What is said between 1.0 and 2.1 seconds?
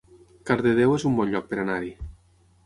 un bon lloc per anar-hi